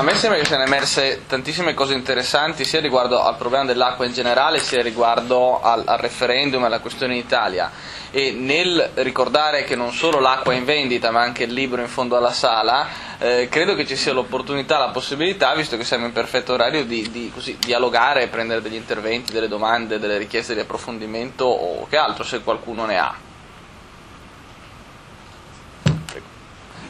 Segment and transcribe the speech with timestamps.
[0.00, 4.14] a me sembra che siano emerse tantissime cose interessanti sia riguardo al problema dell'acqua in
[4.14, 7.70] generale sia riguardo al, al referendum e alla questione in Italia.
[8.10, 11.88] E nel ricordare che non solo l'acqua è in vendita ma anche il libro in
[11.88, 16.12] fondo alla sala eh, credo che ci sia l'opportunità, la possibilità visto che siamo in
[16.12, 21.44] perfetto orario di, di così, dialogare, prendere degli interventi, delle domande, delle richieste di approfondimento
[21.44, 23.28] o che altro se qualcuno ne ha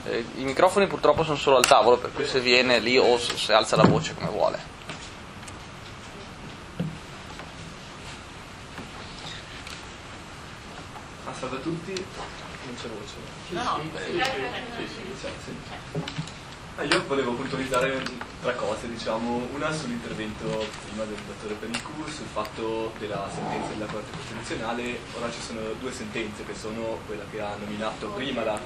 [0.04, 3.52] Eh, I microfoni purtroppo sono solo al tavolo, per cui se viene lì o se
[3.52, 4.58] alza la voce come vuole.
[11.26, 13.14] Ah, salve a tutti, non c'è voce.
[13.50, 13.82] No, no,
[14.76, 16.29] Sì, sì, sì, sì.
[16.84, 18.02] Io volevo puntualizzare
[18.40, 20.46] tre cose, diciamo, una sull'intervento
[20.86, 25.92] prima del dottore Penicu, sul fatto della sentenza della Corte Costituzionale, ora ci sono due
[25.92, 28.58] sentenze che sono quella che ha nominato prima la,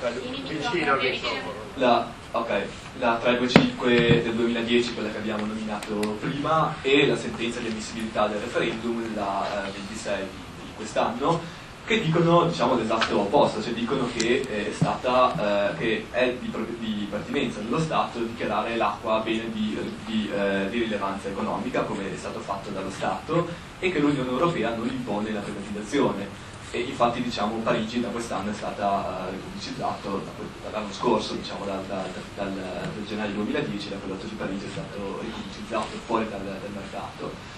[1.74, 2.66] la, okay,
[2.98, 8.38] la 325 del 2010, quella che abbiamo nominato prima, e la sentenza di ammissibilità del
[8.38, 10.18] referendum, la eh, 26
[10.62, 16.34] di quest'anno, che dicono diciamo, l'esatto opposto, cioè dicono che è, stata, eh, che è
[16.40, 22.10] di, di, pertinenza dello Stato dichiarare l'acqua bene di, di, eh, di, rilevanza economica, come
[22.10, 23.46] è stato fatto dallo Stato,
[23.78, 26.52] e che l'Unione Europea non impone la privatizzazione.
[26.70, 30.22] E infatti diciamo, Parigi da quest'anno è stata eh, pubblicizzato,
[30.62, 35.98] dall'anno scorso, diciamo, dal, dal, dal, dal gennaio 2010, l'acquedotto di Parigi è stato ripubblicizzato
[36.06, 36.40] fuori dal
[36.74, 37.53] mercato.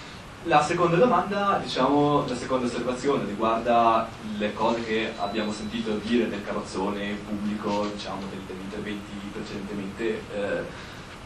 [0.47, 6.41] La seconda domanda, diciamo, la seconda osservazione riguarda le cose che abbiamo sentito dire del
[6.41, 10.63] carrozzone pubblico, diciamo, degli interventi precedentemente eh,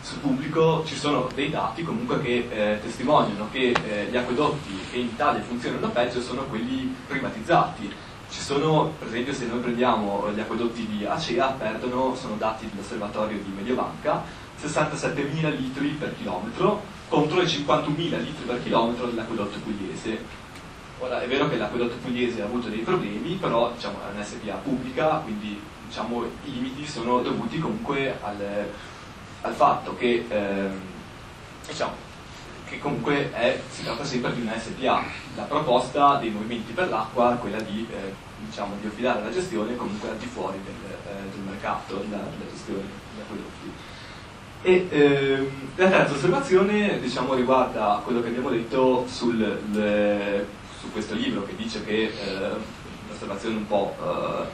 [0.02, 0.84] sul pubblico.
[0.88, 5.44] Ci sono dei dati comunque che eh, testimoniano che eh, gli acquedotti che in Italia
[5.44, 7.94] funzionano peggio sono quelli privatizzati.
[8.28, 13.38] Ci sono, per esempio, se noi prendiamo gli acquedotti di Acea, perdono, sono dati dell'osservatorio
[13.38, 14.24] di Mediobanca,
[14.60, 20.17] 67.000 litri per chilometro, contro i 51.000 litri per chilometro dell'acquedotto pugliese.
[21.00, 25.18] Ora è vero che l'acquedotto pugliese ha avuto dei problemi, però diciamo, è un'SPA pubblica,
[25.18, 28.66] quindi diciamo, i limiti sono dovuti comunque al,
[29.41, 30.69] al fatto che, eh,
[31.68, 31.96] diciamo,
[32.69, 35.03] che comunque è, si tratta sempre di una SPA.
[35.36, 38.13] La proposta dei movimenti per l'acqua è quella di, eh,
[38.46, 42.50] diciamo, di affidare la gestione comunque al di fuori del, eh, del mercato, della, della
[42.50, 43.91] gestione degli acquedotti.
[44.64, 49.38] E ehm, la terza osservazione diciamo, riguarda quello che abbiamo detto sul,
[49.72, 50.46] le,
[50.80, 52.50] su questo libro che dice che eh,
[53.08, 54.46] un'osservazione un po' eh,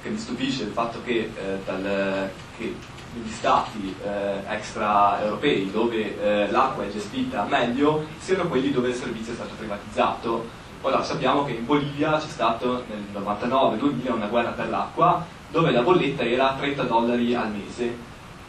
[0.00, 2.72] che mi stupisce il fatto che, eh, dal, che
[3.14, 9.32] negli stati eh, extraeuropei dove eh, l'acqua è gestita meglio siano quelli dove il servizio
[9.32, 10.66] è stato privatizzato.
[10.82, 15.82] Ora sappiamo che in Bolivia c'è stato nel 99-2000 una guerra per l'acqua dove la
[15.82, 18.06] bolletta era 30 dollari al mese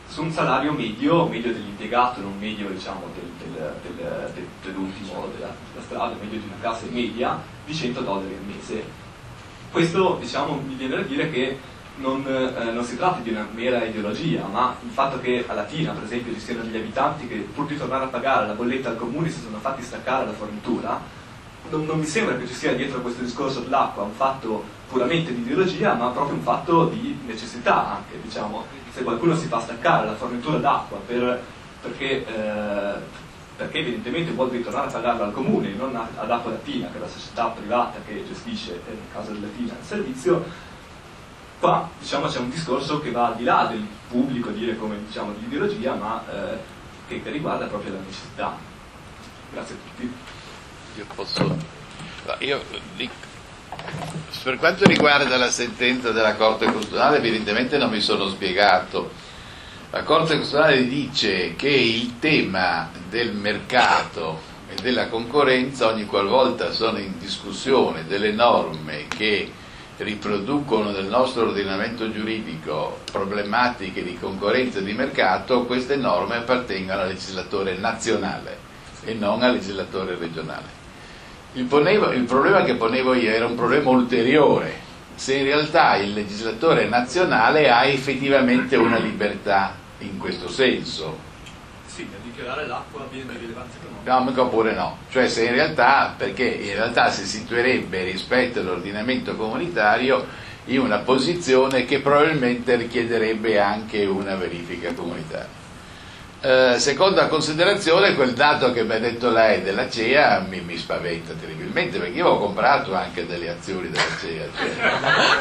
[0.09, 5.85] su un salario medio, medio dell'impiegato, non medio diciamo, del, del, del, dell'ultimo della, della,
[5.85, 8.83] strada, medio di una classe media, di 100 dollari al mese.
[9.71, 11.59] Questo diciamo, mi viene da dire che
[11.97, 15.91] non, eh, non, si tratta di una mera ideologia, ma il fatto che a Latina,
[15.91, 18.97] per esempio, ci siano degli abitanti che pur di tornare a pagare la bolletta al
[18.97, 20.99] comune si sono fatti staccare la fornitura,
[21.69, 25.41] non, non mi sembra che ci sia dietro questo discorso dell'acqua un fatto puramente di
[25.41, 30.15] ideologia, ma proprio un fatto di necessità anche, diciamo se qualcuno si fa staccare la
[30.15, 31.41] fornitura d'acqua per,
[31.81, 32.99] perché, eh,
[33.55, 37.07] perché, evidentemente vuole ritornare a pagarla al comune, non ad Acqua Latina, che è la
[37.07, 40.45] società privata che gestisce, eh, nel caso di Latina, il servizio,
[41.59, 45.33] qua diciamo, c'è un discorso che va al di là del pubblico dire come diciamo
[45.37, 48.57] di ideologia, ma eh, che, riguarda proprio la necessità.
[49.51, 50.13] Grazie a tutti.
[50.97, 51.57] Io posso.
[52.39, 52.61] Io
[54.43, 59.11] per quanto riguarda la sentenza della Corte Costituzionale, evidentemente non mi sono spiegato.
[59.91, 66.99] La Corte Costituzionale dice che il tema del mercato e della concorrenza, ogni qualvolta sono
[66.99, 69.51] in discussione delle norme che
[69.97, 77.07] riproducono nel nostro ordinamento giuridico problematiche di concorrenza e di mercato, queste norme appartengono al
[77.09, 78.57] legislatore nazionale
[79.03, 80.78] e non al legislatore regionale.
[81.53, 86.13] Il, ponevo, il problema che ponevo io era un problema ulteriore, se in realtà il
[86.13, 91.17] legislatore nazionale ha effettivamente una libertà in questo senso.
[91.87, 94.41] Sì, da dichiarare l'acqua bene di rilevanza economica.
[94.41, 100.25] No, oppure no, cioè se in realtà, perché in realtà si situerebbe rispetto all'ordinamento comunitario
[100.65, 105.58] in una posizione che probabilmente richiederebbe anche una verifica comunitaria.
[106.41, 111.33] Eh, seconda considerazione, quel dato che mi ha detto lei della CEA mi, mi spaventa
[111.33, 114.45] terribilmente perché io ho comprato anche delle azioni della CEA.
[114.57, 114.89] Cioè,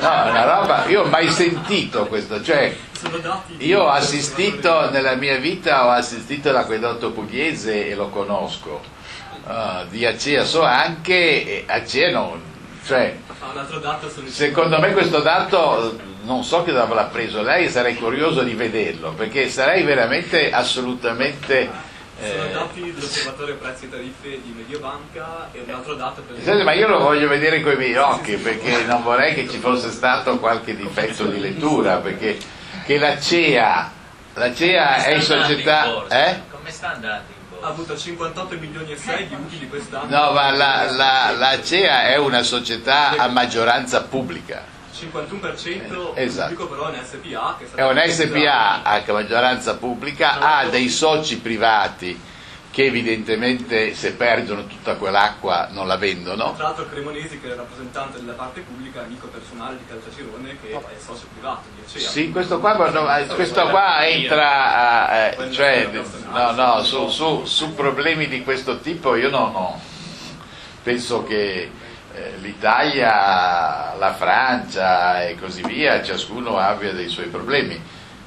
[0.01, 2.75] no, una roba, io ho mai sentito questo, cioè
[3.59, 8.83] io ho assistito nella mia vita, ho assistito all'acquedotto pugliese e lo conosco,
[9.45, 12.43] uh, di Acea so anche, Acea non,
[12.89, 13.15] cioè,
[14.29, 19.13] secondo me questo dato non so che dove l'ha preso lei, sarei curioso di vederlo,
[19.13, 21.71] perché sarei veramente assolutamente...
[22.19, 22.31] Eh...
[22.31, 26.41] Sono dati dell'osservatorio prezzi e tariffe di Mediobanca e un altro dato per...
[26.43, 29.59] Senti, ma io lo voglio vedere con i miei occhi, perché non vorrei che ci
[29.59, 32.39] fosse stato qualche difetto di lettura, perché
[32.87, 33.93] che la CEA,
[34.33, 36.07] la CEA è in società...
[36.09, 36.41] Eh?
[36.51, 37.38] Come sta andando?
[37.61, 40.09] Ha avuto 58 milioni e 6 di utili quest'anno.
[40.09, 44.77] No, ma la, la, la CEA è una società a maggioranza pubblica.
[44.99, 46.55] 51% eh, esatto.
[46.55, 51.39] pubblico però è un SPA che è un SPA a maggioranza pubblica ha dei soci
[51.39, 52.21] privati
[52.79, 56.55] che evidentemente se perdono tutta quell'acqua non la vendono.
[56.55, 60.71] Tra l'altro Cremonesi che è il rappresentante della parte pubblica amico personale di Caltagirone che
[60.71, 62.77] è socio privato di Acea sì questo qua,
[63.35, 65.91] questo qua entra eh, cioè,
[66.31, 69.81] no, no, su, su, su, problemi di questo tipo io no, no.
[70.81, 71.69] Penso che
[72.15, 77.83] eh, l'Italia, la Francia e così via, ciascuno abbia dei suoi problemi.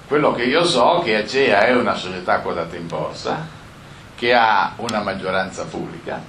[0.05, 3.59] Quello che io so è che Acea è una società quotata in borsa,
[4.21, 6.21] che ha una maggioranza pubblica,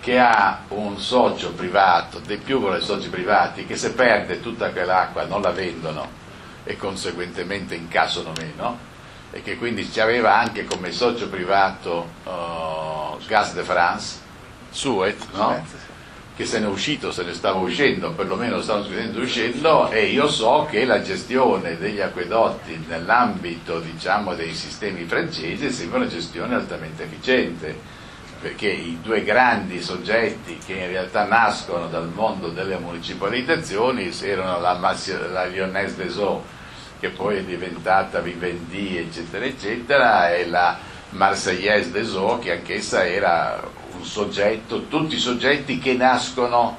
[0.00, 5.26] che ha un socio privato, dei più vuole soci privati, che se perde tutta quell'acqua
[5.26, 6.08] non la vendono
[6.64, 8.78] e conseguentemente incassano meno,
[9.30, 14.20] e che quindi ci aveva anche come socio privato uh, Gas de France,
[14.70, 15.66] Suez, no?
[16.36, 18.84] Che se ne è uscito, se ne stava uscendo, perlomeno stanno
[19.20, 25.98] uscendo e io so che la gestione degli acquedotti nell'ambito diciamo, dei sistemi francesi sembra
[25.98, 28.02] una gestione altamente efficiente
[28.40, 34.96] perché i due grandi soggetti che in realtà nascono dal mondo delle municipalizzazioni erano la,
[35.32, 36.42] la Lyonnaise des Eaux
[37.00, 40.76] che poi è diventata Vivendi eccetera eccetera e la
[41.10, 43.62] Marseillaise des Eaux che anch'essa era
[44.04, 46.78] soggetto, tutti i soggetti che nascono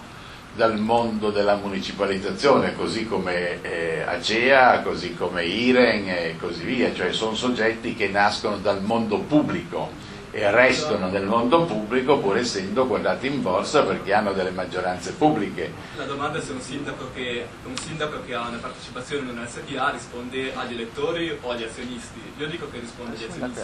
[0.56, 7.12] dal mondo della municipalizzazione, così come eh, Acea, così come Iren e così via, cioè
[7.12, 9.92] sono soggetti che nascono dal mondo pubblico
[10.32, 15.72] e restano nel mondo pubblico pur essendo quadrati in borsa perché hanno delle maggioranze pubbliche.
[15.96, 19.48] La domanda è se un sindaco che, un sindaco che ha una partecipazione in una
[19.48, 22.20] SPA risponde agli elettori o agli azionisti.
[22.38, 23.62] Io dico che risponde agli azionisti,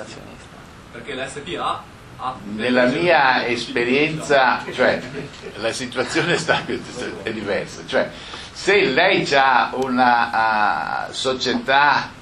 [0.91, 1.83] perché la SPA
[2.53, 5.01] nella mia esperienza, cioè,
[5.56, 6.38] la situazione
[7.23, 8.09] è diversa, cioè,
[8.51, 12.19] se lei ha una uh, società,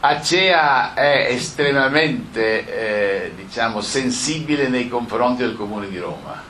[0.00, 6.40] Acea è estremamente eh, diciamo, sensibile nei confronti del Comune di Roma,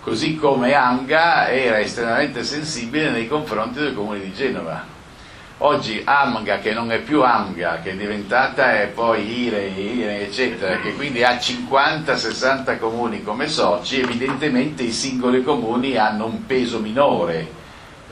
[0.00, 4.98] così come Anga era estremamente sensibile nei confronti del Comune di Genova
[5.62, 10.94] Oggi Amga, che non è più Amga, che è diventata poi IRE, IRE, eccetera, che
[10.94, 17.46] quindi ha 50-60 comuni come soci, evidentemente i singoli comuni hanno un peso minore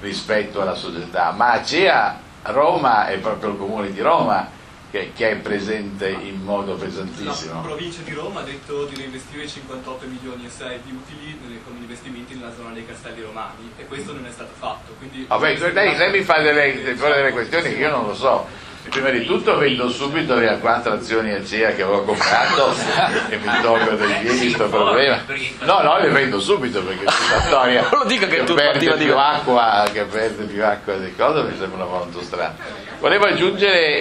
[0.00, 4.46] rispetto alla società, ma Acea Roma è proprio il comune di Roma
[4.90, 7.54] che, che, è presente in modo pesantissimo.
[7.54, 11.76] La provincia di Roma ha detto di reinvestire 58 milioni e 6 di utili con
[11.76, 14.94] investimenti nella zona dei castelli romani e questo non è stato fatto.
[14.98, 18.66] Quindi Vabbè, lei, lei, mi fa delle, delle questioni che io non lo so.
[18.88, 22.74] Prima di tutto vendo subito le quattro azioni ACEA che avevo comprato
[23.28, 25.22] e mi tolgo dai piedi questo problema.
[25.60, 29.14] No, no, le vendo subito perché questa storia non lo dica che, che perde più
[29.14, 32.86] acqua, che perde più acqua di cosa mi sembra molto strano.
[33.00, 33.96] Volevo aggiungere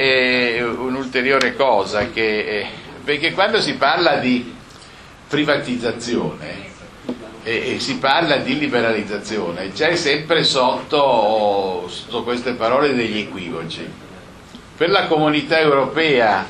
[0.55, 2.67] eh, un'ulteriore cosa, che, eh,
[3.03, 4.55] perché quando si parla di
[5.27, 6.65] privatizzazione
[7.43, 13.87] e, e, si parla di liberalizzazione, c'è sempre sotto, sotto queste parole degli equivoci.
[14.75, 16.43] Per la comunità europea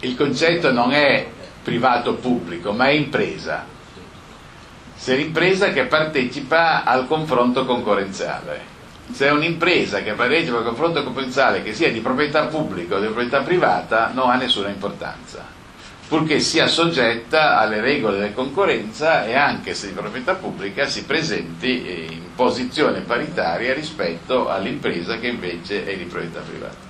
[0.00, 1.26] il concetto non è
[1.62, 3.66] privato-pubblico, ma è impresa.
[4.94, 8.78] Se l'impresa che partecipa al confronto concorrenziale
[9.12, 13.06] se è un'impresa che partecipa al confronto compensiale che sia di proprietà pubblica o di
[13.06, 15.44] proprietà privata non ha nessuna importanza,
[16.08, 22.08] purché sia soggetta alle regole della concorrenza e anche se di proprietà pubblica si presenti
[22.10, 26.88] in posizione paritaria rispetto all'impresa che invece è di proprietà privata.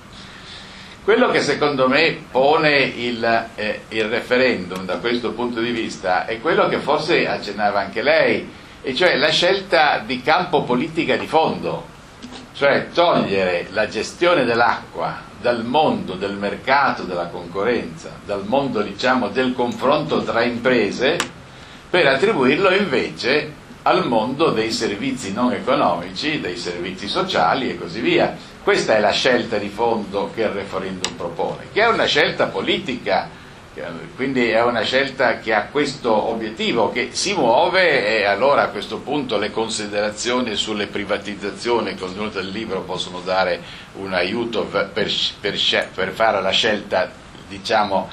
[1.03, 6.39] Quello che secondo me pone il, eh, il referendum da questo punto di vista è
[6.39, 8.47] quello che forse accennava anche lei,
[8.83, 11.90] e cioè la scelta di campo politica di fondo
[12.61, 19.53] cioè togliere la gestione dell'acqua dal mondo del mercato, della concorrenza, dal mondo diciamo, del
[19.53, 21.17] confronto tra imprese,
[21.89, 23.51] per attribuirlo invece
[23.81, 28.37] al mondo dei servizi non economici, dei servizi sociali e così via.
[28.61, 33.27] Questa è la scelta di fondo che il referendum propone, che è una scelta politica
[34.15, 38.97] quindi è una scelta che ha questo obiettivo, che si muove e allora a questo
[38.97, 43.61] punto le considerazioni sulle privatizzazioni contenute nel libro possono dare
[43.93, 45.09] un aiuto per, per,
[45.39, 47.09] per fare la scelta
[47.47, 48.09] diciamo,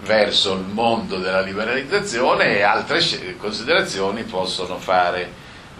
[0.00, 3.00] verso il mondo della liberalizzazione e altre
[3.36, 5.30] considerazioni possono fare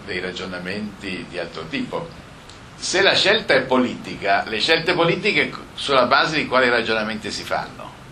[0.05, 2.07] dei ragionamenti di altro tipo.
[2.75, 8.02] Se la scelta è politica, le scelte politiche sulla base di quali ragionamenti si fanno?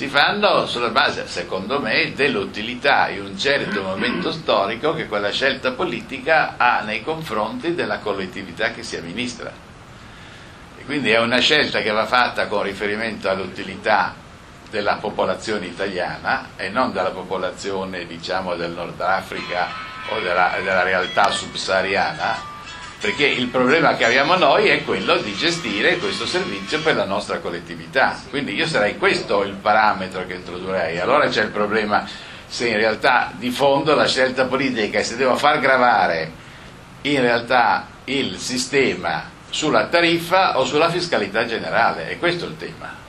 [0.00, 5.72] Si fanno sulla base, secondo me, dell'utilità in un certo momento storico che quella scelta
[5.72, 9.52] politica ha nei confronti della collettività che si amministra.
[10.78, 14.14] E quindi è una scelta che va fatta con riferimento all'utilità
[14.70, 19.68] della popolazione italiana e non della popolazione diciamo, del Nord Africa
[20.08, 22.49] o della, della realtà subsahariana,
[23.00, 27.38] perché il problema che abbiamo noi è quello di gestire questo servizio per la nostra
[27.38, 28.20] collettività.
[28.28, 31.00] Quindi io sarei questo il parametro che introdurrei.
[31.00, 32.06] Allora c'è il problema
[32.46, 36.30] se in realtà di fondo la scelta politica è se devo far gravare
[37.02, 42.99] in realtà il sistema sulla tariffa o sulla fiscalità generale, e questo è il tema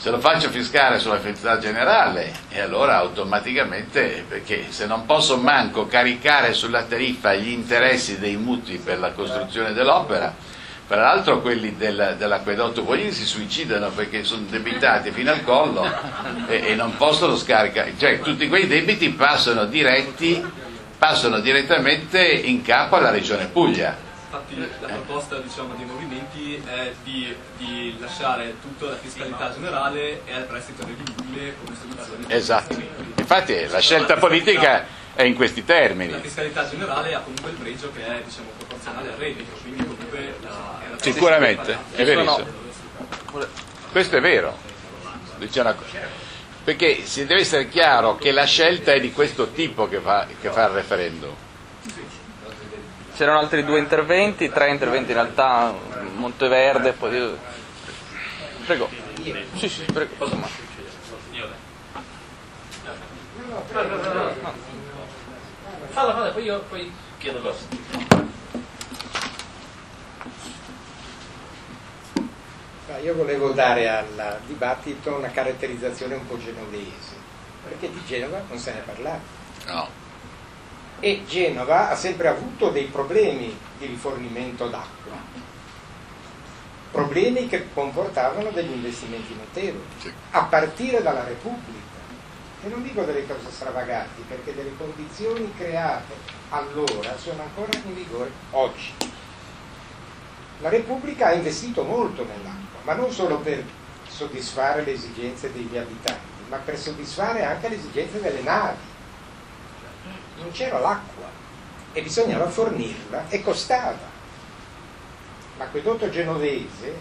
[0.00, 5.86] se lo faccio fiscale sulla fiscalità generale e allora automaticamente, perché se non posso manco
[5.86, 10.34] caricare sulla tariffa gli interessi dei mutui per la costruzione dell'opera,
[10.88, 15.84] tra l'altro quelli del, dell'acquedotto Poglini si suicidano perché sono debitati fino al collo
[16.46, 20.42] e, e, non possono scaricare, cioè tutti quei debiti passano, diretti,
[20.96, 27.34] passano direttamente in capo alla regione Puglia Infatti la proposta diciamo, dei movimenti è di,
[27.56, 32.32] di, lasciare tutta la fiscalità generale e al prestito reditibile come soluzione.
[32.32, 32.80] Esatto.
[33.16, 36.12] Infatti la scelta politica è in questi termini.
[36.12, 40.34] La fiscalità generale ha comunque il pregio che è diciamo, proporzionale al reddito, quindi comunque
[40.42, 42.46] la, la Sicuramente, è verissimo.
[43.90, 44.56] Questo è vero.
[46.62, 50.50] Perché si deve essere chiaro che la scelta è di questo tipo che fa, che
[50.50, 51.34] fa il referendum
[53.20, 55.74] c'erano altri due interventi, tre interventi in realtà,
[56.14, 57.36] Monteverde, poi...
[58.64, 58.88] Prego.
[59.56, 60.24] Sì, sì, prego.
[60.24, 60.46] Insomma.
[65.90, 67.66] Falla, falla, poi io poi chiedo cose.
[73.02, 77.16] Io volevo dare al dibattito una caratterizzazione un po' genovese,
[77.64, 79.20] perché di Genova non se ne è parlato.
[79.66, 79.99] No
[81.00, 85.16] e Genova ha sempre avuto dei problemi di rifornimento d'acqua,
[86.90, 89.84] problemi che comportavano degli investimenti notevoli,
[90.32, 91.78] a partire dalla Repubblica.
[92.62, 96.12] E non dico delle cose stravaganti, perché delle condizioni create
[96.50, 98.92] allora sono ancora in vigore oggi.
[100.60, 103.64] La Repubblica ha investito molto nell'acqua, ma non solo per
[104.06, 108.89] soddisfare le esigenze degli abitanti, ma per soddisfare anche le esigenze delle navi
[110.40, 111.28] non c'era l'acqua
[111.92, 114.18] e bisognava fornirla e costava.
[115.58, 116.96] L'acquedotto genovese,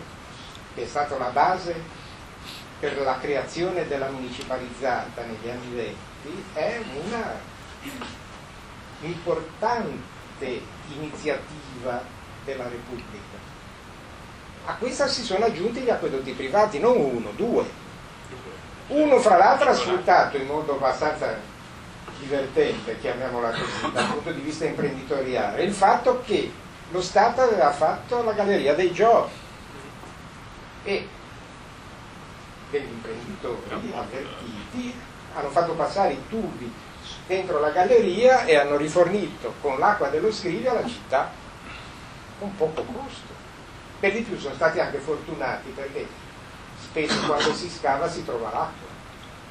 [0.75, 1.97] che è stata la base
[2.79, 7.33] per la creazione della municipalizzata negli anni venti, è una
[9.01, 10.61] importante
[10.93, 12.01] iniziativa
[12.43, 13.37] della Repubblica.
[14.65, 17.87] A questa si sono aggiunti gli acquedotti privati, non uno, due.
[18.87, 21.37] Uno fra l'altro ha sfruttato in modo abbastanza
[22.17, 26.51] divertente, chiamiamola così, dal punto di vista imprenditoriale, il fatto che
[26.91, 29.33] lo Stato aveva fatto la galleria dei giochi.
[30.83, 31.07] E
[32.69, 34.93] degli imprenditori avvertiti
[35.33, 36.71] hanno fatto passare i tubi
[37.27, 41.31] dentro la galleria e hanno rifornito con l'acqua dello Scrivia la città
[42.39, 43.37] con poco costo.
[43.99, 46.07] Per di più sono stati anche fortunati perché
[46.81, 48.87] spesso quando si scava si trova l'acqua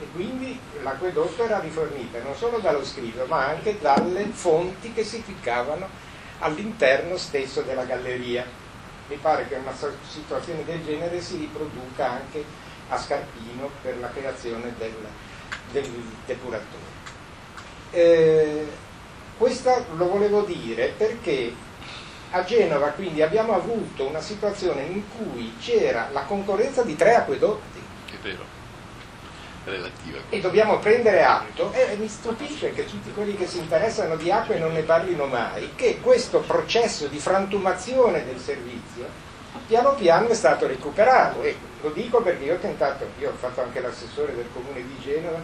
[0.01, 5.23] e quindi l'acquedotto era rifornito non solo dallo scrivo ma anche dalle fonti che si
[5.23, 5.89] ficcavano
[6.41, 8.45] all'interno stesso della galleria.
[9.09, 9.75] Mi pare che una
[10.07, 12.45] situazione del genere si riproduca anche
[12.91, 14.95] a Scarpino per la creazione del,
[15.73, 15.91] del
[16.27, 16.97] depuratore.
[17.91, 18.67] Eh,
[19.37, 21.53] questo lo volevo dire perché
[22.31, 27.83] a Genova quindi abbiamo avuto una situazione in cui c'era la concorrenza di tre acquedotti.
[28.13, 28.58] È vero
[29.69, 30.19] relativa.
[30.29, 34.57] E dobbiamo prendere atto, e mi stupisce che tutti quelli che si interessano di acqua
[34.57, 39.27] non ne parlino mai, che questo processo di frantumazione del servizio
[39.67, 41.43] piano piano è stato recuperato.
[41.43, 44.99] E lo dico perché io ho tentato, io ho fatto anche l'assessore del comune di
[45.01, 45.41] Genova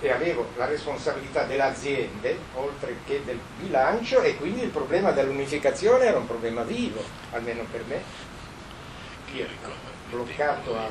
[0.00, 6.04] e avevo la responsabilità delle aziende oltre che del bilancio e quindi il problema dell'unificazione
[6.04, 7.02] era un problema vivo,
[7.32, 8.02] almeno per me,
[10.10, 10.88] bloccato a,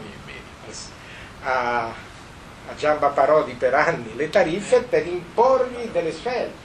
[1.44, 1.94] a,
[2.70, 6.62] a Giamba Parodi per anni le tariffe per imporgli delle scelte.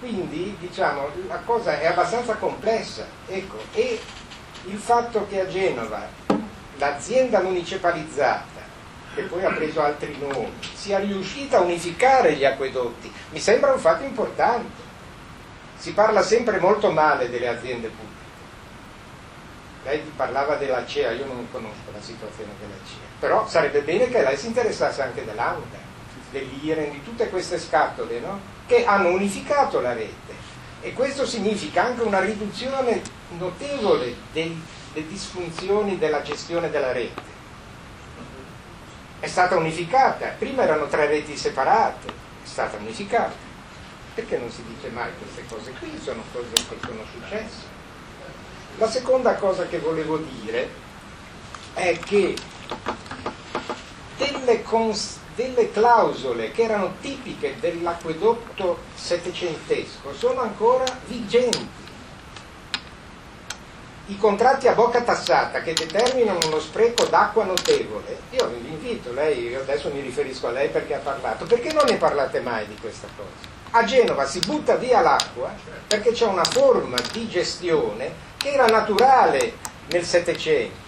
[0.00, 4.00] Quindi diciamo la cosa è abbastanza complessa, ecco, e
[4.64, 6.06] il fatto che a Genova
[6.76, 8.66] l'azienda municipalizzata
[9.14, 13.80] che poi ha preso altri nomi, sia riuscita a unificare gli acquedotti, mi sembra un
[13.80, 14.86] fatto importante.
[15.76, 18.27] Si parla sempre molto male delle aziende pubbliche.
[19.88, 24.22] Lei parlava della CEA, io non conosco la situazione della CEA, però sarebbe bene che
[24.22, 25.78] lei si interessasse anche dell'ANDA,
[26.30, 28.38] dell'IREN, di tutte queste scatole, no?
[28.66, 30.46] che hanno unificato la rete.
[30.82, 33.00] E questo significa anche una riduzione
[33.38, 34.60] notevole delle
[34.92, 37.28] disfunzioni della gestione della rete
[39.20, 43.34] è stata unificata, prima erano tre reti separate, è stata unificata.
[44.14, 45.98] Perché non si dice mai queste cose qui?
[46.00, 47.77] Sono cose che sono successe.
[48.76, 50.68] La seconda cosa che volevo dire
[51.74, 52.36] è che
[54.16, 61.86] delle, cons- delle clausole che erano tipiche dell'acquedotto settecentesco sono ancora vigenti
[64.10, 69.48] i contratti a bocca tassata che determinano uno spreco d'acqua notevole, io vi invito, lei,
[69.48, 72.76] io adesso mi riferisco a lei perché ha parlato, perché non ne parlate mai di
[72.80, 73.56] questa cosa?
[73.72, 75.52] A Genova si butta via l'acqua
[75.86, 79.52] perché c'è una forma di gestione che era naturale
[79.88, 80.86] nel Settecento,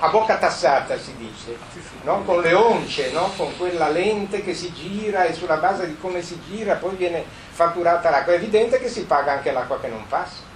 [0.00, 1.56] a bocca tassata si dice,
[2.02, 2.24] no?
[2.24, 3.32] con le once, no?
[3.36, 7.24] con quella lente che si gira e sulla base di come si gira poi viene
[7.50, 8.32] fatturata l'acqua.
[8.32, 10.52] È evidente che si paga anche l'acqua che non passa.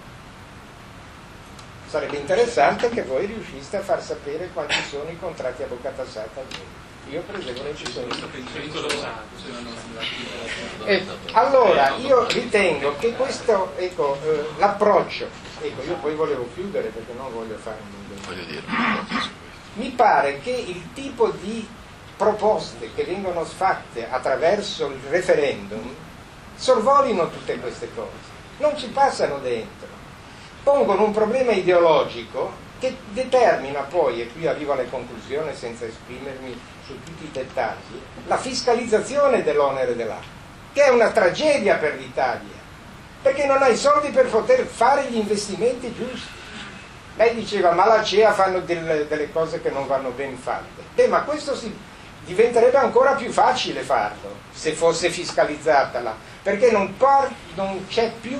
[1.86, 6.42] Sarebbe interessante che voi riusciste a far sapere quanti sono i contratti a bocca tassata.
[7.08, 8.06] Io per esempio non ci sono.
[10.84, 17.12] Eh, allora io ritengo che questo ecco, eh, l'approccio ecco io poi volevo chiudere perché
[17.14, 18.62] non voglio fare un voglio dire
[19.74, 21.66] mi pare che il tipo di
[22.16, 25.94] proposte che vengono fatte attraverso il referendum
[26.56, 28.36] sorvolino tutte queste cose.
[28.58, 29.86] Non ci passano dentro.
[30.64, 36.94] Pongono un problema ideologico che determina poi, e qui arrivo alle conclusioni senza esprimermi su
[37.04, 40.36] tutti i dettagli, la fiscalizzazione dell'onere dell'acqua,
[40.72, 42.57] che è una tragedia per l'Italia,
[43.22, 46.36] perché non ha i soldi per poter fare gli investimenti giusti.
[47.16, 50.82] Lei diceva, ma la CEA fanno delle, delle cose che non vanno ben fatte.
[50.94, 51.74] Beh, ma questo si,
[52.24, 56.00] diventerebbe ancora più facile farlo, se fosse fiscalizzata
[56.42, 58.38] perché non, par, non c'è più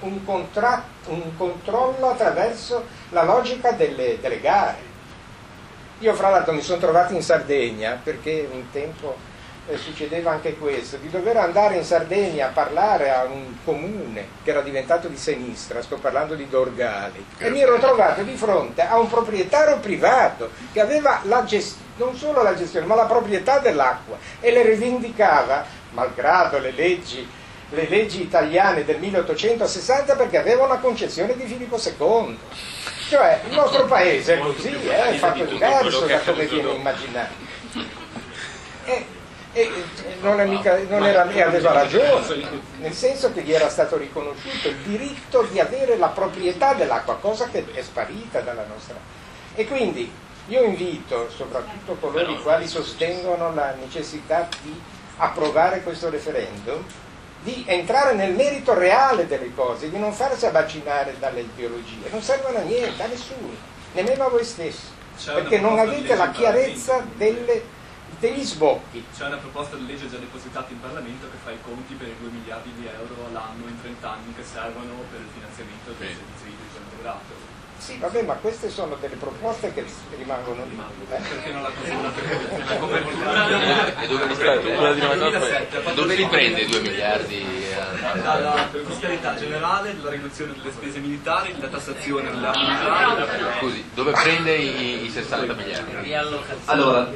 [0.00, 4.94] un, un controllo attraverso la logica delle, delle gare.
[6.00, 9.16] Io fra l'altro mi sono trovato in Sardegna perché un tempo
[9.68, 14.50] eh, succedeva anche questo, di dover andare in Sardegna a parlare a un comune che
[14.50, 18.98] era diventato di sinistra, sto parlando di Dorgali, e mi ero trovato di fronte a
[18.98, 24.52] un proprietario privato che aveva gest- non solo la gestione ma la proprietà dell'acqua e
[24.52, 31.46] le rivendicava, malgrado le leggi le leggi italiane del 1860 perché aveva una concezione di
[31.46, 32.38] Filippo II.
[33.08, 37.34] Cioè il nostro paese è così, eh, è fatto diverso da come viene immaginato.
[38.84, 39.06] E,
[39.56, 39.70] e
[40.20, 44.76] non, mica, non era, e aveva ragione, nel senso che gli era stato riconosciuto il
[44.84, 48.96] diritto di avere la proprietà dell'acqua, cosa che è sparita dalla nostra.
[49.54, 50.12] E quindi
[50.48, 54.78] io invito soprattutto coloro i quali sostengono la necessità di
[55.16, 56.84] approvare questo referendum
[57.42, 62.58] di entrare nel merito reale delle cose, di non farsi abbacinare dalle ideologie, non servono
[62.58, 63.54] a niente, a nessuno,
[63.92, 64.88] nemmeno a voi stessi,
[65.24, 67.62] perché non avete la chiarezza delle,
[68.18, 69.04] degli sbocchi.
[69.14, 72.16] C'è una proposta di legge già depositata in Parlamento che fa i conti per i
[72.18, 76.46] 2 miliardi di euro all'anno in 30 anni che servono per il finanziamento del servizio
[76.46, 79.84] idrico integrato sì, vabbè, ma queste sono delle proposte che
[80.16, 80.78] rimangono lì.
[81.10, 81.20] Eh?
[81.20, 81.70] Perché non la
[82.78, 83.44] copertura?
[84.02, 85.94] E dove li prende?
[85.94, 87.46] Dove li prende i 2 miliardi?
[88.22, 93.58] Dalla fiscalità generale, dalla riduzione delle spese militari, dalla tassazione militari.
[93.58, 96.14] Scusi, dove prende i, i 60 miliardi?
[96.64, 97.08] Allora,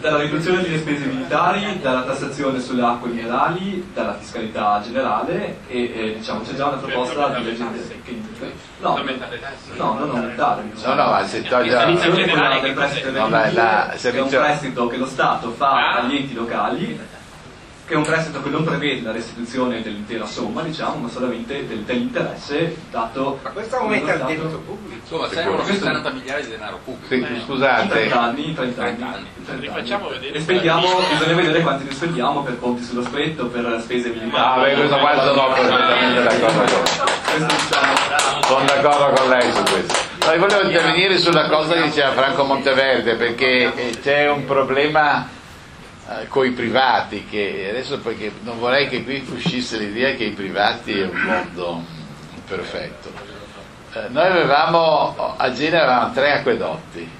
[0.00, 6.14] dalla riduzione delle spese militari, dalla tassazione sulle acque minerali, dalla fiscalità generale e eh,
[6.18, 8.20] diciamo c'è già una proposta di legge che
[8.80, 8.98] no,
[9.76, 10.94] no, non aumentare diciamo.
[10.94, 11.84] no, no, se toglie la
[13.28, 17.21] la, la, è un prestito che lo Stato fa agli enti locali che
[17.94, 22.76] è un prestito che non prevede la restituzione dell'intera somma, diciamo, ma solamente del- dell'interesse
[22.90, 23.38] dato...
[23.42, 25.00] Ma questo aumenta il debito pubblico.
[25.02, 27.14] Insomma, servono 60 miliardi di denaro pubblico.
[27.14, 28.96] Sì, Eh, In scusate, 30 anni, in 30 anni.
[28.96, 29.26] 30 anni.
[29.36, 30.18] in 30 Rifacciamo anni.
[30.18, 34.12] vedere E spendiamo, bisogna vedere quanti ne spendiamo per ponti sullo stretto, per spese Ah,
[34.12, 34.60] militari.
[34.70, 37.48] beh, questo qua sono perfettamente d'accordo con
[38.42, 39.94] Sono d'accordo con lei su questo.
[40.24, 45.26] No, io volevo intervenire sulla cosa che diceva Franco Monteverde, perché eh, c'è un problema
[46.28, 50.98] con i privati, che adesso perché non vorrei che qui uscisse l'idea che i privati
[50.98, 51.84] è un mondo
[52.46, 53.12] perfetto.
[53.94, 57.10] Eh, noi avevamo, a Genova avevamo tre acquedotti,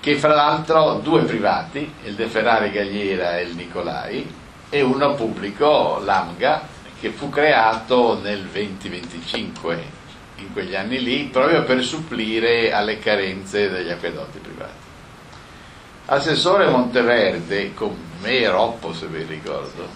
[0.00, 4.34] che fra l'altro due privati, il De Ferrari Gagliera e il Nicolai,
[4.68, 6.68] e uno pubblico, l'AMGA,
[7.00, 10.02] che fu creato nel 2025
[10.38, 14.83] in quegli anni lì proprio per supplire alle carenze degli acquedotti privati.
[16.06, 19.88] Assessore Monteverde, con me Roppo se vi ricordo,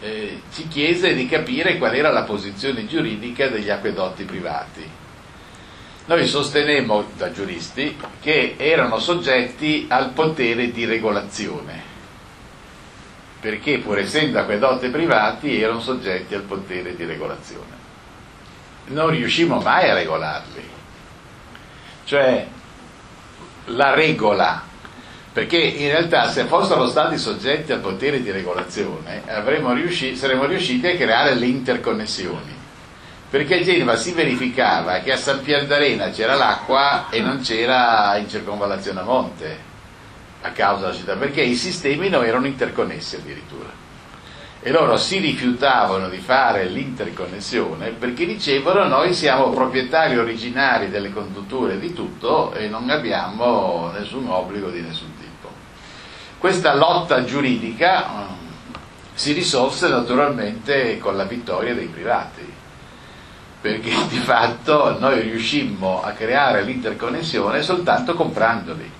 [0.00, 4.88] eh, ci chiese di capire qual era la posizione giuridica degli acquedotti privati.
[6.04, 11.82] Noi sostenemmo da giuristi che erano soggetti al potere di regolazione,
[13.40, 17.80] perché pur essendo acquedotti privati erano soggetti al potere di regolazione.
[18.86, 20.68] Non riuscimmo mai a regolarli,
[22.04, 22.46] cioè
[23.66, 24.70] la regola,
[25.32, 29.22] perché in realtà se fossero stati soggetti al potere di regolazione
[29.74, 32.60] riusci- saremmo riusciti a creare le interconnessioni
[33.32, 38.14] perché a Genova si verificava che a San Pier d'Arena c'era l'acqua e non c'era
[38.18, 39.70] in circonvallazione a monte
[40.42, 43.70] a causa della città, perché i sistemi non erano interconnessi addirittura.
[44.60, 51.80] E loro si rifiutavano di fare l'interconnessione perché dicevano noi siamo proprietari originari delle condutture
[51.80, 55.11] di tutto e non abbiamo nessun obbligo di nessun.
[56.42, 58.10] Questa lotta giuridica eh,
[59.14, 62.52] si risolse naturalmente con la vittoria dei privati
[63.60, 68.90] perché di fatto noi riuscimmo a creare l'interconnessione soltanto comprandoli.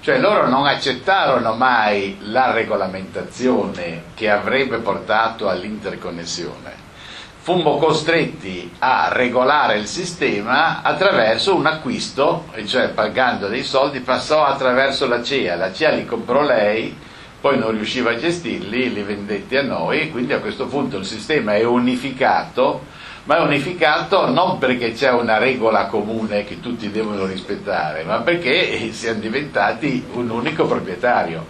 [0.00, 6.87] Cioè loro non accettarono mai la regolamentazione che avrebbe portato all'interconnessione.
[7.48, 15.08] Fummo costretti a regolare il sistema attraverso un acquisto, cioè pagando dei soldi, passò attraverso
[15.08, 16.94] la CEA, la CEA li comprò lei,
[17.40, 21.54] poi non riusciva a gestirli, li vendette a noi quindi a questo punto il sistema
[21.54, 22.82] è unificato
[23.24, 28.92] ma è unificato non perché c'è una regola comune che tutti devono rispettare, ma perché
[28.92, 31.46] siamo diventati un unico proprietario.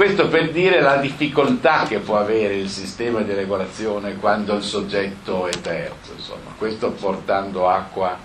[0.00, 5.46] Questo per dire la difficoltà che può avere il sistema di regolazione quando il soggetto
[5.46, 6.54] è terzo, insomma.
[6.56, 8.16] questo portando acqua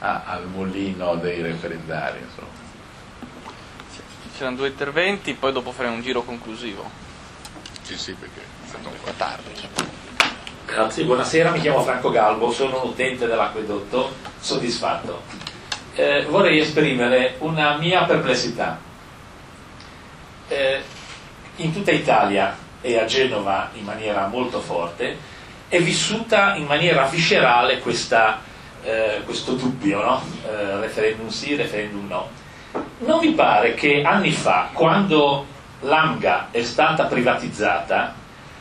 [0.00, 2.18] a- al mulino dei referendari.
[2.18, 2.48] Insomma.
[4.36, 6.84] C'erano due interventi, poi dopo faremo un giro conclusivo.
[7.80, 9.52] Sì, sì, perché è stato un po' tardi.
[10.66, 15.22] Grazie, buonasera, mi chiamo Franco Galbo, sono un utente dell'acquedotto, soddisfatto.
[15.94, 18.78] Eh, vorrei esprimere una mia perplessità.
[20.48, 20.94] Eh,
[21.56, 25.34] in tutta Italia e a Genova in maniera molto forte
[25.68, 28.40] è vissuta in maniera viscerale questa,
[28.82, 30.22] eh, questo dubbio, no?
[30.46, 32.28] Eh, referendum sì, referendum no.
[32.98, 35.46] Non mi pare che anni fa, quando
[35.80, 38.14] l'AMGA è stata privatizzata,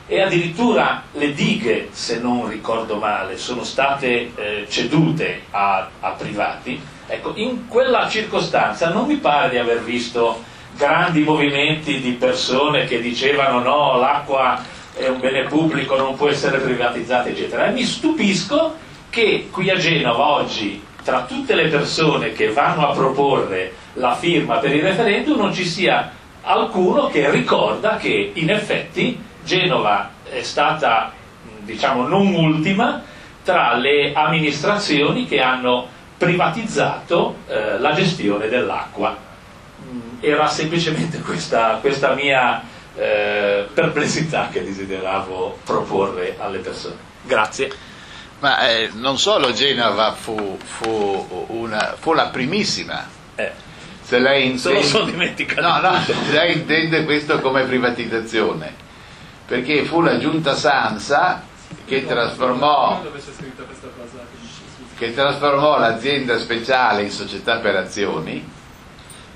[0.08, 6.80] e addirittura le dighe, se non ricordo male, sono state eh, cedute a, a privati,
[7.08, 10.44] ecco, in quella circostanza non mi pare di aver visto
[10.76, 14.62] grandi movimenti di persone che dicevano no, l'acqua
[14.94, 17.68] è un bene pubblico, non può essere privatizzata, eccetera.
[17.68, 18.76] E mi stupisco
[19.10, 24.58] che qui a Genova oggi, tra tutte le persone che vanno a proporre la firma
[24.58, 26.12] per il referendum, non ci sia
[26.42, 31.12] alcuno che ricorda che in effetti Genova è stata,
[31.60, 33.04] diciamo, non ultima
[33.44, 39.25] tra le amministrazioni che hanno privatizzato eh, la gestione dell'acqua.
[40.19, 42.62] Era semplicemente questa, questa mia
[42.95, 46.95] eh, perplessità che desideravo proporre alle persone.
[47.23, 47.71] Grazie.
[48.39, 53.08] Ma eh, non solo Genova fu, fu, una, fu la primissima.
[53.36, 53.51] Eh,
[54.01, 55.62] Se lei Se lo intende, sono dimenticato.
[55.62, 58.73] No, no, se lei intende questo come privatizzazione,
[59.45, 61.43] perché fu la giunta Sansa
[61.86, 63.01] che trasformò,
[64.97, 68.54] che trasformò l'azienda speciale in società per azioni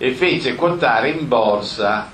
[0.02, 2.10] e fece quotare in borsa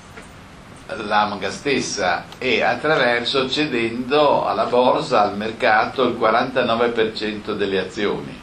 [0.88, 8.40] l'AMGA stessa e attraverso cedendo alla borsa, al mercato, il 49% delle azioni.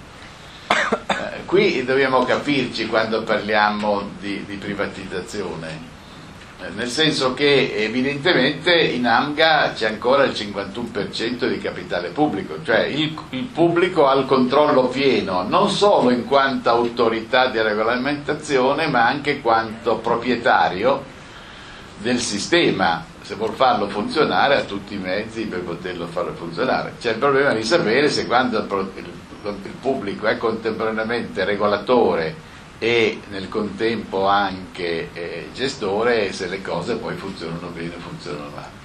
[0.69, 5.92] Eh, qui dobbiamo capirci quando parliamo di, di privatizzazione.
[6.63, 12.86] Eh, nel senso che evidentemente in AMGA c'è ancora il 51% di capitale pubblico, cioè
[12.86, 19.06] il, il, pubblico ha il controllo pieno, non solo in quanto autorità di regolamentazione, ma
[19.06, 21.04] anche quanto proprietario
[21.97, 26.93] del sistema, se vuol farlo funzionare ha tutti i mezzi per poterlo farlo funzionare.
[26.99, 28.89] C'è il problema di sapere se quando il,
[29.43, 32.52] il pubblico è contemporaneamente regolatore,
[32.84, 38.82] e nel contempo anche eh, gestore se le cose poi funzionano bene o funzionano male.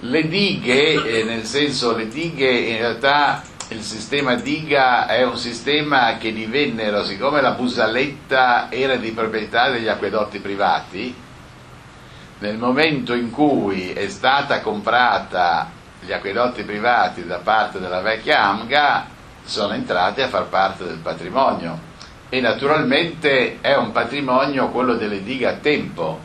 [0.00, 6.16] Le dighe, eh, nel senso le dighe in realtà il sistema diga è un sistema
[6.16, 11.12] che divennero, siccome la busaletta era di proprietà degli acquedotti privati,
[12.38, 19.06] nel momento in cui è stata comprata gli acquedotti privati da parte della vecchia AMGA
[19.44, 21.87] sono entrati a far parte del patrimonio
[22.30, 26.20] e naturalmente è un patrimonio quello delle dighe a tempo,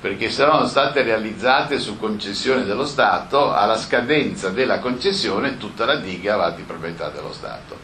[0.00, 6.36] perché saranno state realizzate su concessione dello Stato, alla scadenza della concessione tutta la diga
[6.36, 7.76] va di proprietà dello Stato.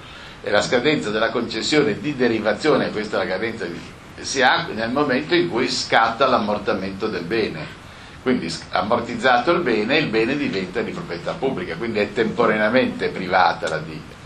[0.43, 3.81] E la scadenza della concessione di derivazione, questa è la cadenza di,
[4.21, 7.83] si ha nel momento in cui scatta l'ammortamento del bene.
[8.23, 13.79] Quindi ammortizzato il bene, il bene diventa di proprietà pubblica, quindi è temporaneamente privata la
[13.79, 14.23] diga.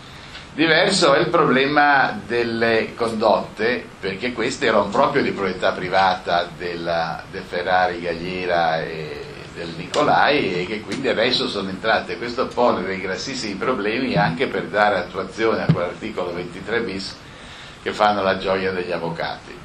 [0.53, 7.43] Diverso è il problema delle condotte, perché queste erano proprio di proprietà privata della, del
[7.43, 12.17] Ferrari Gagliera e del Nicolai e che quindi adesso sono entrate.
[12.17, 17.15] Questo pone dei grassissimi problemi anche per dare attuazione a quell'articolo 23 bis
[17.81, 19.57] che fanno la gioia degli avvocati.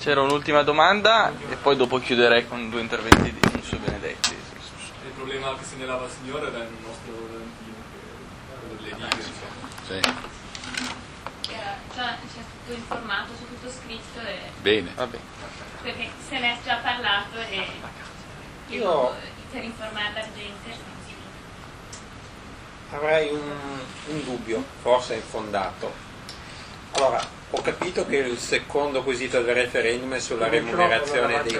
[0.00, 4.30] C'era un'ultima domanda e poi dopo chiuderei con due interventi di Musso Benedetti.
[4.32, 7.43] Il problema che segnalava il signore era il nostro
[9.86, 10.00] sì.
[11.94, 14.38] Già c'è tutto informato, c'è tutto scritto e...
[14.60, 14.92] Bene.
[14.94, 15.18] Vabbè.
[15.82, 17.66] Perché se ne è già parlato e
[18.68, 19.14] io
[19.50, 20.92] per informare la gente.
[22.90, 25.92] Avrei un, un dubbio, forse infondato.
[26.92, 31.58] Allora, ho capito che il secondo quesito del referendum è sulla remunerazione dei...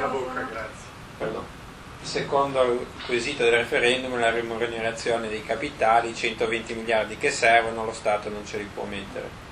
[1.18, 1.62] Pardon
[2.05, 7.93] secondo il quesito del referendum la remunerazione dei capitali, i 120 miliardi che servono, lo
[7.93, 9.43] Stato non ce li può mettere.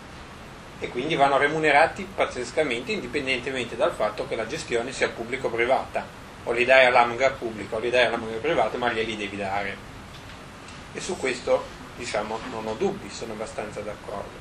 [0.78, 6.20] E quindi vanno remunerati pazzescamente indipendentemente dal fatto che la gestione sia pubblico-privata.
[6.44, 9.76] O li dai all'AMGA pubblico o li dai all'AMGA privato, ma glieli devi dare.
[10.92, 11.64] E su questo
[11.96, 14.40] diciamo non ho dubbi, sono abbastanza d'accordo.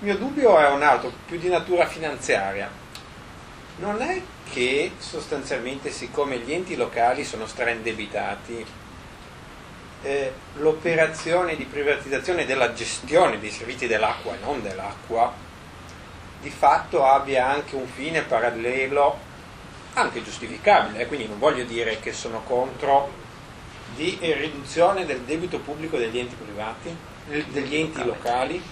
[0.00, 2.82] Il mio dubbio è un altro, più di natura finanziaria.
[3.76, 4.20] Non è
[4.52, 8.64] che sostanzialmente siccome gli enti locali sono straindebitati,
[10.02, 15.32] eh, l'operazione di privatizzazione della gestione dei servizi dell'acqua e non dell'acqua
[16.44, 19.18] di fatto abbia anche un fine parallelo,
[19.94, 23.22] anche giustificabile, eh, quindi non voglio dire che sono contro,
[23.94, 26.94] di riduzione del debito pubblico degli enti privati,
[27.50, 28.62] degli enti locali,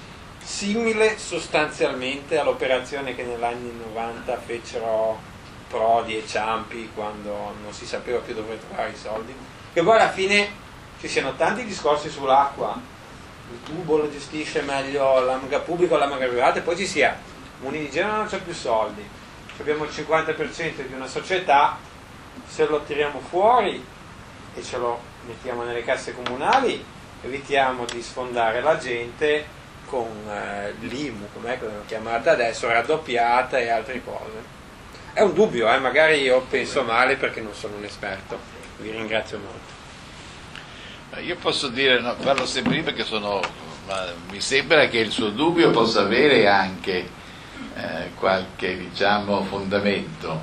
[0.43, 5.21] simile sostanzialmente all'operazione che negli anni 90 fecero
[5.69, 9.35] Prodi e Ciampi quando non si sapeva più dove trovare i soldi,
[9.73, 10.51] che poi alla fine
[11.01, 12.79] ci siano tanti discorsi sull'acqua,
[13.51, 17.19] il tubo lo gestisce meglio l'AMGA pubblica o l'AMGA privata e poi ci sia,
[17.61, 19.03] Muni di Genova non c'è più soldi,
[19.59, 21.79] abbiamo il 50% di una società,
[22.47, 23.85] se lo tiriamo fuori
[24.55, 26.85] e ce lo mettiamo nelle casse comunali,
[27.23, 29.61] evitiamo di sfondare la gente
[29.93, 34.61] con eh, l'IMU, come l'hanno chiamata adesso, raddoppiata e altre cose.
[35.13, 35.79] È un dubbio, eh?
[35.81, 38.39] magari io penso male perché non sono un esperto.
[38.79, 41.21] Vi ringrazio molto.
[41.21, 43.43] Io posso dire, no, parlo sempre io perché sono,
[44.31, 47.07] mi sembra che il suo dubbio possa avere anche
[47.77, 50.41] eh, qualche diciamo, fondamento,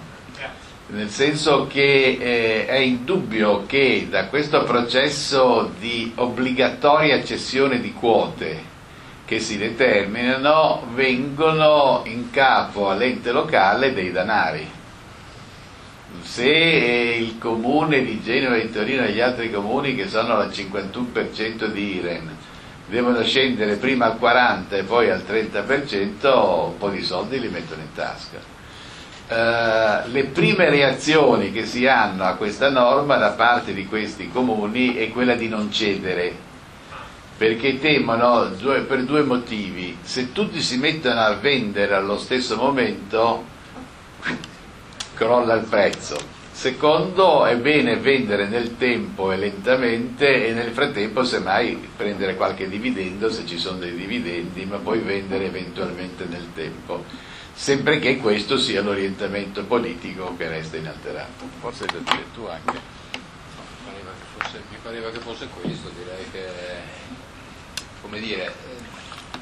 [0.90, 8.69] nel senso che eh, è indubbio che da questo processo di obbligatoria cessione di quote
[9.30, 14.68] che si determinano vengono in capo all'ente locale dei danari.
[16.24, 21.66] Se il comune di Genova e Torino e gli altri comuni che sono al 51%
[21.66, 22.38] di IREN
[22.88, 27.84] devono scendere prima al 40% e poi al 30%, un po' di soldi li mettono
[27.84, 28.40] in tasca.
[29.28, 34.96] Uh, le prime reazioni che si hanno a questa norma da parte di questi comuni
[34.96, 36.48] è quella di non cedere
[37.40, 39.98] perché temono due, per due motivi.
[40.02, 43.46] Se tutti si mettono a vendere allo stesso momento,
[45.16, 46.18] crolla il prezzo.
[46.52, 53.32] Secondo, è bene vendere nel tempo e lentamente e nel frattempo semmai prendere qualche dividendo
[53.32, 57.06] se ci sono dei dividendi, ma poi vendere eventualmente nel tempo,
[57.54, 61.46] sempre che questo sia l'orientamento politico che resta inalterato.
[61.62, 62.98] Forse da dire tu anche.
[64.52, 66.99] Mi pareva che fosse questo, direi che,
[68.10, 68.52] come dire,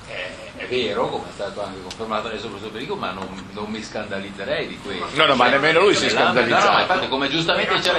[0.08, 3.82] è, è vero, come è stato anche confermato nel professor Perico, ma non, non mi
[3.82, 5.08] scandalizzerei di questo.
[5.16, 6.72] No, no, ma nemmeno lui si è No, no, scandalizzato.
[6.72, 7.96] ma infatti, come giustamente c'è cioè,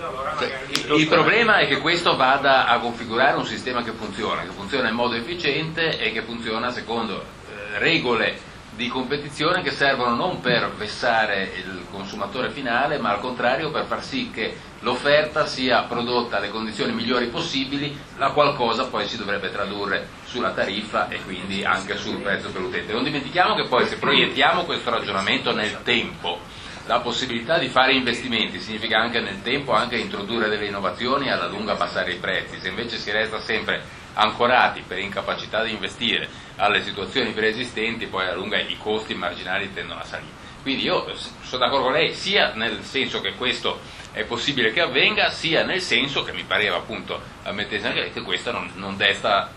[0.00, 4.42] allora Cioè, magari il problema è che questo vada a configurare un sistema che funziona,
[4.42, 8.48] che funziona in modo efficiente e che funziona secondo eh, regole
[8.80, 14.02] di competizione che servono non per vessare il consumatore finale, ma al contrario per far
[14.02, 20.08] sì che l'offerta sia prodotta alle condizioni migliori possibili, la qualcosa poi si dovrebbe tradurre
[20.24, 22.94] sulla tariffa e quindi anche sul prezzo per l'utente.
[22.94, 26.38] Non dimentichiamo che poi se proiettiamo questo ragionamento nel tempo,
[26.86, 31.48] la possibilità di fare investimenti significa anche nel tempo anche introdurre delle innovazioni e alla
[31.48, 32.58] lunga abbassare i prezzi.
[32.58, 38.34] Se invece si resta sempre ancorati per incapacità di investire alle situazioni preesistenti, poi alla
[38.34, 40.38] lunga i costi marginali tendono a salire.
[40.62, 43.80] Quindi io sono d'accordo con lei sia nel senso che questo
[44.12, 48.22] è possibile che avvenga, sia nel senso che mi pareva appunto ammettesse anche lei che
[48.22, 49.50] questo non, non desta,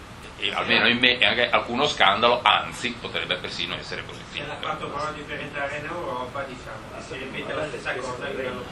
[0.53, 4.45] almeno in me, anche alcuno scandalo, anzi potrebbe persino essere positivo.
[4.61, 8.63] fatto però differenziare in Europa, diciamo, si ripete la stessa cosa a livello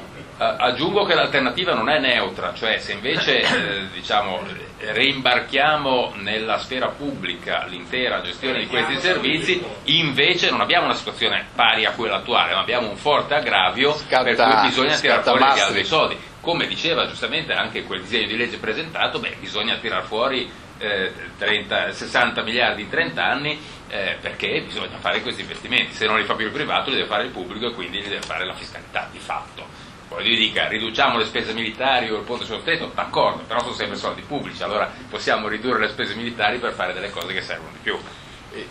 [0.42, 4.42] aggiungo che l'alternativa non è neutra, cioè se invece eh, diciamo,
[4.80, 11.86] reimbarchiamo nella sfera pubblica l'intera gestione di questi servizi, invece non abbiamo una situazione pari
[11.86, 15.74] a quella attuale, ma abbiamo un forte aggravio Scatta- per cui bisogna tirare fuori Maastricht.
[15.74, 16.18] dei soldi.
[16.42, 21.92] Come diceva giustamente anche quel disegno di legge presentato, beh, bisogna tirar fuori eh, 30
[21.92, 26.34] 60 miliardi in 30 anni eh, perché bisogna fare questi investimenti, se non li fa
[26.34, 29.08] più il privato li deve fare il pubblico e quindi li deve fare la fiscalità
[29.12, 29.90] di fatto.
[30.18, 33.98] Lui dica riduciamo le spese militari o il ponte sullo stretto, d'accordo, però sono sempre
[33.98, 37.80] soldi pubblici, allora possiamo ridurre le spese militari per fare delle cose che servono di
[37.82, 37.98] più.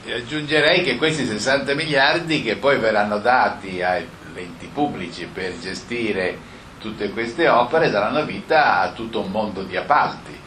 [0.05, 6.39] E aggiungerei che questi 60 miliardi che poi verranno dati ai enti pubblici per gestire
[6.79, 10.39] tutte queste opere daranno vita a tutto un mondo di appalti,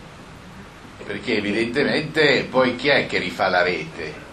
[1.04, 4.32] perché evidentemente poi chi è che rifà la rete?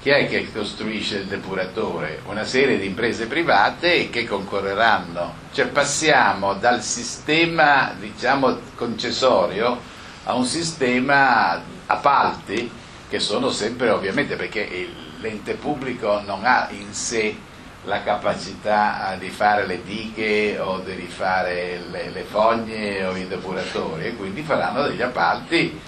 [0.00, 2.22] Chi è che costruisce il depuratore?
[2.24, 9.78] Una serie di imprese private che concorreranno, cioè passiamo dal sistema diciamo concessorio
[10.24, 12.70] a un sistema appalti
[13.10, 17.36] che sono sempre ovviamente perché l'ente pubblico non ha in sé
[17.84, 24.06] la capacità di fare le dighe o di rifare le, le fogne o i depuratori
[24.06, 25.78] e quindi faranno degli appalti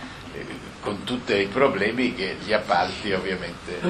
[0.83, 3.81] con tutti i problemi che gli appalti ovviamente.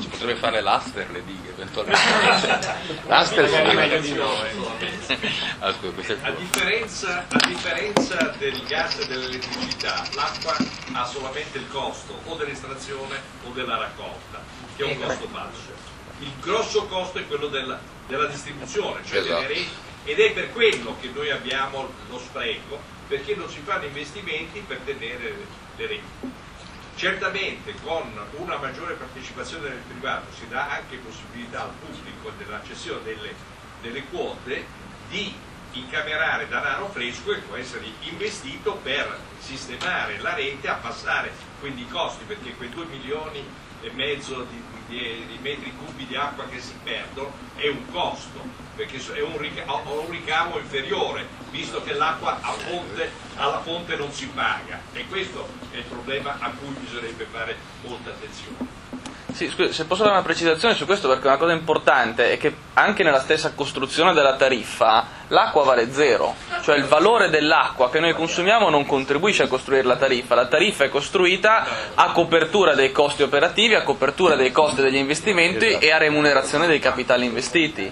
[0.00, 1.98] Ci potrebbe fare l'aster le dighe eventualmente.
[3.06, 3.48] L'Aster
[5.58, 10.56] Ah, scusa, questo è il A differenza, a differenza del gas e dell'elettricità, l'acqua
[10.92, 14.40] ha solamente il costo o dell'estrazione o della raccolta,
[14.76, 15.78] che è un costo basso.
[16.20, 19.34] Il grosso costo è quello della, della distribuzione, cioè Esatto.
[19.40, 19.68] delle reti,
[20.10, 24.78] ed è per quello che noi abbiamo lo spreco, perché non si fanno investimenti per
[24.78, 25.36] tenere
[25.76, 26.32] le reti.
[26.96, 33.04] Certamente con una maggiore partecipazione del privato si dà anche possibilità al pubblico nella cessione
[33.04, 33.34] delle,
[33.82, 34.66] delle quote
[35.08, 35.32] di
[35.74, 42.24] incamerare denaro fresco e può essere investito per sistemare la rete, abbassare quindi i costi
[42.24, 43.44] perché quei 2 milioni
[43.82, 48.44] e mezzo di, di- di metri cubi di acqua che si perdono è un costo,
[48.74, 52.40] perché è un, rica- ha un ricavo inferiore, visto che l'acqua
[53.36, 58.10] alla fonte non si paga e questo è il problema a cui bisognerebbe fare molta
[58.10, 58.68] attenzione.
[59.32, 62.54] Sì, scusi, se posso dare una precisazione su questo perché una cosa importante è che
[62.74, 68.14] anche nella stessa costruzione della tariffa l'acqua vale zero, cioè il valore dell'acqua che noi
[68.14, 73.22] consumiamo non contribuisce a costruire la tariffa, la tariffa è costruita a copertura dei costi
[73.22, 77.90] operativi, a copertura dei costi degli investimenti e a remunerazione dei capitali investiti.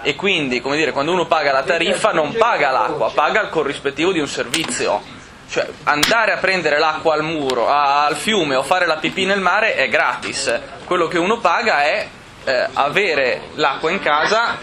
[0.00, 4.12] E quindi, come dire, quando uno paga la tariffa non paga l'acqua, paga il corrispettivo
[4.12, 5.16] di un servizio.
[5.50, 9.40] Cioè, andare a prendere l'acqua al muro, a- al fiume o fare la pipì nel
[9.40, 10.60] mare è gratis.
[10.84, 12.06] Quello che uno paga è
[12.44, 14.58] eh, avere l'acqua in casa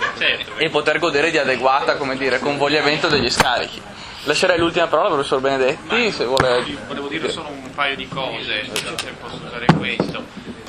[0.58, 3.82] e poter godere di adeguata, come dire, convogliamento degli scarichi.
[4.24, 6.64] Lascerei l'ultima parola al professor Benedetti, se vuole...
[6.88, 10.24] Volevo dire solo un paio di cose, se posso usare questo.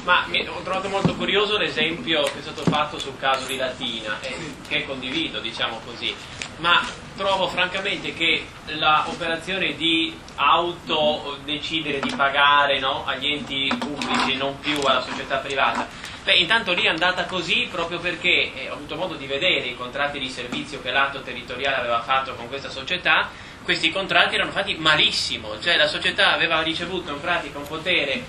[0.05, 4.17] Ma mi- ho trovato molto curioso l'esempio che è stato fatto sul caso di Latina,
[4.21, 4.37] eh,
[4.69, 6.15] che condivido, diciamo così.
[6.59, 6.85] Ma
[7.17, 14.79] trovo francamente che l'operazione di auto decidere di pagare no, agli enti pubblici, non più
[14.81, 15.87] alla società privata,
[16.27, 19.77] Beh, intanto lì è andata così proprio perché eh, ho avuto modo di vedere i
[19.77, 23.31] contratti di servizio che l'atto territoriale aveva fatto con questa società,
[23.63, 28.25] questi contratti erano fatti malissimo, cioè la società aveva ricevuto in pratica un potere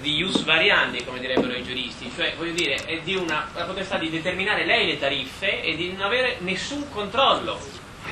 [0.00, 3.98] di ius variandi, come direbbero i giuristi, cioè voglio dire, è di una, la potestà
[3.98, 7.60] di determinare lei le tariffe e di non avere nessun controllo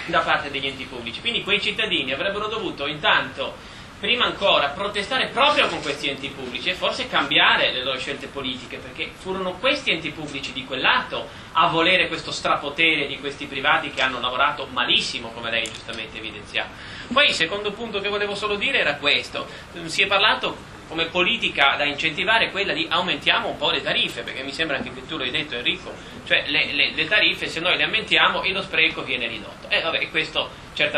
[0.07, 1.21] da parte degli enti pubblici.
[1.21, 3.55] Quindi quei cittadini avrebbero dovuto intanto,
[3.99, 8.79] prima ancora, protestare proprio con questi enti pubblici e forse cambiare le loro scelte politiche,
[8.79, 14.01] perché furono questi enti pubblici di quell'atto a volere questo strapotere di questi privati che
[14.01, 16.71] hanno lavorato malissimo, come lei giustamente evidenziava.
[17.13, 19.47] Poi il secondo punto che volevo solo dire era questo,
[19.87, 20.57] si è parlato
[20.87, 25.07] come politica da incentivare quella di aumentiamo un po' le tariffe, perché mi sembra che
[25.07, 25.93] tu l'hai detto Enrico,
[26.25, 29.69] cioè le, le, le tariffe se noi le aumentiamo e lo spreco viene ridotto.
[29.69, 30.51] E vabbè, questo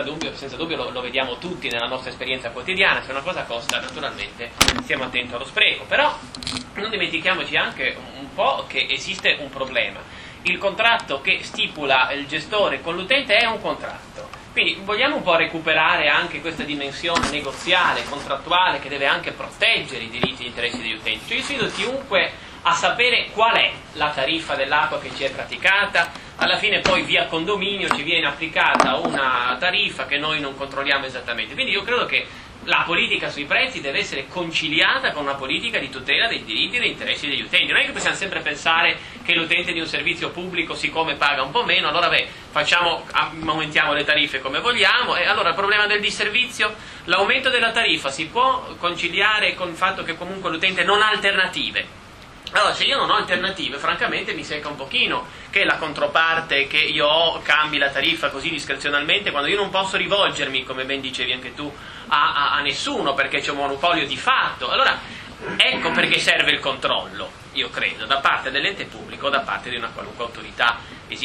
[0.04, 3.80] dubbio, senza dubbio lo, lo, vediamo tutti nella nostra esperienza quotidiana, se una cosa costa
[3.80, 4.50] naturalmente
[4.82, 6.16] stiamo attenti allo spreco, però
[6.74, 10.00] non dimentichiamoci anche un po' che esiste un problema.
[10.42, 15.34] Il contratto che stipula il gestore con l'utente è un contratto quindi vogliamo un po'
[15.34, 20.82] recuperare anche questa dimensione negoziale, contrattuale, che deve anche proteggere i diritti e gli interessi
[20.82, 21.26] degli utenti.
[21.26, 22.30] Cioè io sfido chiunque
[22.62, 27.26] a sapere qual è la tariffa dell'acqua che ci è praticata, alla fine poi via
[27.26, 31.55] condominio ci viene applicata una tariffa che noi non controlliamo esattamente.
[31.55, 32.26] Quindi io credo che
[32.64, 36.80] la politica sui prezzi deve essere conciliata con una politica di tutela dei diritti e
[36.80, 37.72] degli interessi degli utenti.
[37.72, 41.50] Non è che possiamo sempre pensare che l'utente di un servizio pubblico, siccome paga un
[41.50, 45.16] po' meno, allora beh, facciamo, aumentiamo le tariffe come vogliamo.
[45.16, 50.04] E allora il problema del disservizio, l'aumento della tariffa si può conciliare con il fatto
[50.04, 52.00] che comunque l'utente non ha alternative
[52.53, 56.78] allora, se io non ho alternative, francamente mi secca un pochino che la controparte che
[56.78, 61.32] io ho cambi la tariffa così discrezionalmente quando io non posso rivolgermi, come ben dicevi
[61.32, 61.72] anche tu,
[62.09, 64.68] a, a, a nessuno perché c'è un monopolio di fatto.
[64.68, 64.98] Allora,
[65.57, 69.76] ecco perché serve il controllo, io credo, da parte dell'ente pubblico o da parte di
[69.76, 70.78] una qualunque autorità.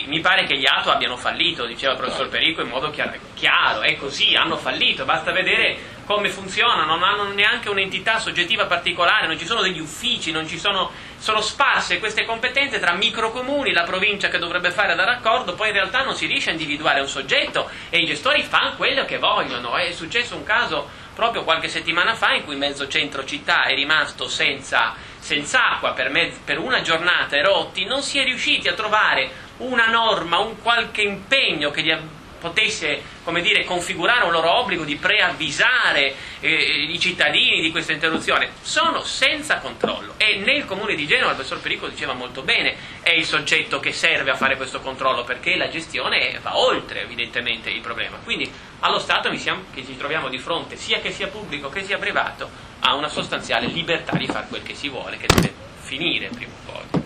[0.06, 3.82] Mi pare che gli ATO abbiano fallito, diceva il professor Perico in modo chiaro, chiaro,
[3.82, 9.38] è così, hanno fallito, basta vedere come funziona, non hanno neanche un'entità soggettiva particolare, non
[9.38, 14.30] ci sono degli uffici, non ci sono, sono sparse queste competenze tra microcomuni, la provincia
[14.30, 17.70] che dovrebbe fare da raccordo, poi in realtà non si riesce a individuare un soggetto
[17.90, 19.76] e i gestori fanno quello che vogliono.
[19.76, 24.28] È successo un caso proprio qualche settimana fa in cui mezzo centro città è rimasto
[24.28, 28.74] senza, senza acqua per, mezz- per una giornata e rotti, non si è riusciti a
[28.74, 31.92] trovare una norma, un qualche impegno che gli
[32.48, 33.02] potesse
[33.42, 39.58] dire, configurare un loro obbligo di preavvisare eh, i cittadini di questa interruzione, sono senza
[39.58, 43.80] controllo e nel comune di Genova, il professor Perico diceva molto bene, è il soggetto
[43.80, 48.18] che serve a fare questo controllo perché la gestione va oltre evidentemente il problema.
[48.24, 51.98] Quindi allo Stato siamo, che ci troviamo di fronte, sia che sia pubblico che sia
[51.98, 56.52] privato, a una sostanziale libertà di fare quel che si vuole, che deve finire prima
[56.66, 56.97] o poi.